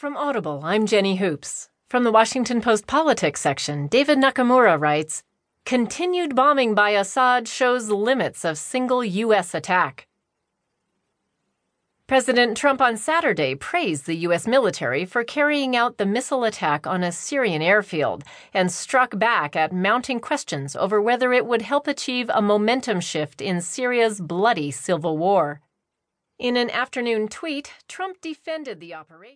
[0.00, 1.68] From Audible, I'm Jenny Hoops.
[1.90, 5.22] From the Washington Post Politics section, David Nakamura writes
[5.66, 9.54] Continued bombing by Assad shows limits of single U.S.
[9.54, 10.06] attack.
[12.06, 14.46] President Trump on Saturday praised the U.S.
[14.46, 18.24] military for carrying out the missile attack on a Syrian airfield
[18.54, 23.42] and struck back at mounting questions over whether it would help achieve a momentum shift
[23.42, 25.60] in Syria's bloody civil war.
[26.38, 29.28] In an afternoon tweet, Trump defended the operation.